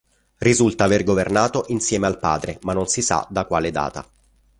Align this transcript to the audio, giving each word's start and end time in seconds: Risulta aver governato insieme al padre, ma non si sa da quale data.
Risulta 0.39 0.85
aver 0.85 1.03
governato 1.03 1.65
insieme 1.67 2.07
al 2.07 2.17
padre, 2.17 2.57
ma 2.63 2.73
non 2.73 2.87
si 2.87 3.03
sa 3.03 3.23
da 3.29 3.45
quale 3.45 3.69
data. 3.69 4.03